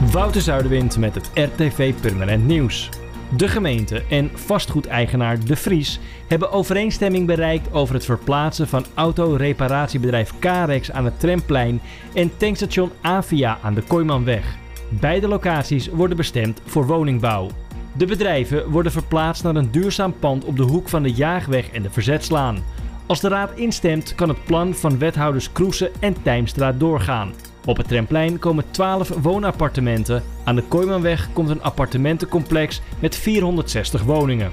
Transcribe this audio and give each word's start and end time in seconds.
Wouter 0.00 0.40
Zuiderwind 0.40 0.98
met 0.98 1.14
het 1.14 1.30
RTV 1.34 1.94
Permanent 2.00 2.46
Nieuws. 2.46 2.88
De 3.36 3.48
gemeente 3.48 4.02
en 4.08 4.30
vastgoedeigenaar 4.34 5.44
De 5.44 5.56
Vries 5.56 6.00
hebben 6.28 6.52
overeenstemming 6.52 7.26
bereikt 7.26 7.72
over 7.72 7.94
het 7.94 8.04
verplaatsen 8.04 8.68
van 8.68 8.84
autoreparatiebedrijf 8.94 10.38
Carex 10.38 10.92
aan 10.92 11.04
het 11.04 11.20
Tramplein 11.20 11.80
en 12.14 12.36
tankstation 12.36 12.90
Avia 13.00 13.58
aan 13.62 13.74
de 13.74 13.82
Kooimanweg. 13.82 14.56
Beide 14.88 15.28
locaties 15.28 15.88
worden 15.88 16.16
bestemd 16.16 16.60
voor 16.64 16.86
woningbouw. 16.86 17.50
De 17.96 18.06
bedrijven 18.06 18.70
worden 18.70 18.92
verplaatst 18.92 19.42
naar 19.42 19.56
een 19.56 19.70
duurzaam 19.70 20.18
pand 20.18 20.44
op 20.44 20.56
de 20.56 20.62
hoek 20.62 20.88
van 20.88 21.02
de 21.02 21.12
Jaagweg 21.12 21.70
en 21.70 21.82
de 21.82 21.90
Verzetslaan. 21.90 22.58
Als 23.06 23.20
de 23.20 23.28
raad 23.28 23.50
instemt, 23.54 24.14
kan 24.14 24.28
het 24.28 24.44
plan 24.44 24.74
van 24.74 24.98
wethouders 24.98 25.52
Kroesen 25.52 25.90
en 25.98 26.22
Tijmstraat 26.22 26.80
doorgaan. 26.80 27.32
Op 27.66 27.76
het 27.76 27.88
Tremplein 27.88 28.38
komen 28.38 28.64
12 28.70 29.08
woonappartementen. 29.08 30.22
Aan 30.44 30.56
de 30.56 30.62
Kooimanweg 30.62 31.28
komt 31.32 31.48
een 31.48 31.62
appartementencomplex 31.62 32.80
met 33.00 33.16
460 33.16 34.02
woningen. 34.02 34.50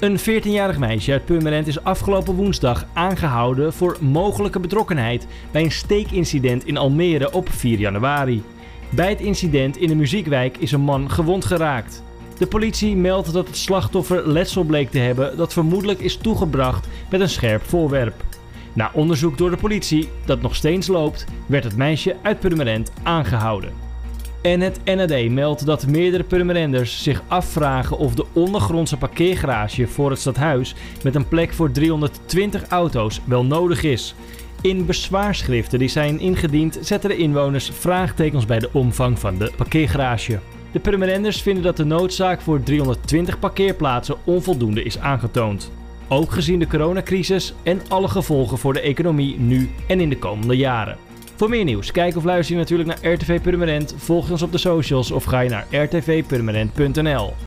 Een 0.00 0.18
14-jarig 0.18 0.78
meisje 0.78 1.12
uit 1.12 1.24
Purmerend 1.24 1.66
is 1.66 1.84
afgelopen 1.84 2.34
woensdag 2.34 2.86
aangehouden 2.92 3.72
voor 3.72 3.96
mogelijke 4.00 4.60
betrokkenheid 4.60 5.26
bij 5.50 5.62
een 5.62 5.70
steekincident 5.70 6.66
in 6.66 6.76
Almere 6.76 7.32
op 7.32 7.48
4 7.48 7.78
januari. 7.78 8.42
Bij 8.90 9.08
het 9.08 9.20
incident 9.20 9.76
in 9.76 9.88
de 9.88 9.94
muziekwijk 9.94 10.56
is 10.56 10.72
een 10.72 10.80
man 10.80 11.10
gewond 11.10 11.44
geraakt. 11.44 12.02
De 12.38 12.46
politie 12.46 12.96
meldt 12.96 13.32
dat 13.32 13.46
het 13.46 13.56
slachtoffer 13.56 14.28
letsel 14.28 14.64
bleek 14.64 14.90
te 14.90 14.98
hebben 14.98 15.36
dat 15.36 15.52
vermoedelijk 15.52 16.00
is 16.00 16.16
toegebracht 16.16 16.88
met 17.10 17.20
een 17.20 17.28
scherp 17.28 17.62
voorwerp. 17.62 18.24
Na 18.78 18.90
onderzoek 18.94 19.38
door 19.38 19.50
de 19.50 19.56
politie, 19.56 20.08
dat 20.24 20.40
nog 20.40 20.54
steeds 20.54 20.86
loopt, 20.86 21.24
werd 21.46 21.64
het 21.64 21.76
meisje 21.76 22.16
uit 22.22 22.40
Purmerend 22.40 22.92
aangehouden. 23.02 23.72
En 24.42 24.60
het 24.60 24.80
NAD 24.84 25.28
meldt 25.28 25.66
dat 25.66 25.86
meerdere 25.86 26.22
Purmerenders 26.22 27.02
zich 27.02 27.22
afvragen 27.28 27.98
of 27.98 28.14
de 28.14 28.26
ondergrondse 28.32 28.96
parkeergarage 28.96 29.86
voor 29.86 30.10
het 30.10 30.18
stadhuis 30.18 30.74
met 31.02 31.14
een 31.14 31.28
plek 31.28 31.52
voor 31.52 31.70
320 31.70 32.68
auto's 32.68 33.20
wel 33.24 33.44
nodig 33.44 33.82
is. 33.82 34.14
In 34.60 34.86
bezwaarschriften 34.86 35.78
die 35.78 35.88
zijn 35.88 36.20
ingediend 36.20 36.78
zetten 36.80 37.10
de 37.10 37.16
inwoners 37.16 37.70
vraagtekens 37.70 38.46
bij 38.46 38.58
de 38.58 38.70
omvang 38.72 39.18
van 39.18 39.38
de 39.38 39.52
parkeergarage. 39.56 40.38
De 40.72 40.80
Purmerenders 40.80 41.42
vinden 41.42 41.62
dat 41.62 41.76
de 41.76 41.84
noodzaak 41.84 42.40
voor 42.40 42.62
320 42.62 43.38
parkeerplaatsen 43.38 44.16
onvoldoende 44.24 44.82
is 44.82 44.98
aangetoond. 44.98 45.70
Ook 46.08 46.32
gezien 46.32 46.58
de 46.58 46.66
coronacrisis 46.66 47.54
en 47.62 47.80
alle 47.88 48.08
gevolgen 48.08 48.58
voor 48.58 48.72
de 48.72 48.80
economie 48.80 49.38
nu 49.38 49.70
en 49.86 50.00
in 50.00 50.08
de 50.08 50.18
komende 50.18 50.56
jaren. 50.56 50.96
Voor 51.36 51.48
meer 51.48 51.64
nieuws, 51.64 51.90
kijk 51.90 52.16
of 52.16 52.24
luister 52.24 52.54
je 52.54 52.60
natuurlijk 52.60 52.88
naar 52.88 53.12
RTV 53.12 53.40
Purmerend, 53.40 53.94
volg 53.96 54.30
ons 54.30 54.42
op 54.42 54.52
de 54.52 54.58
socials 54.58 55.10
of 55.10 55.24
ga 55.24 55.40
je 55.40 55.50
naar 55.50 55.66
rtvpurmerend.nl. 55.70 57.34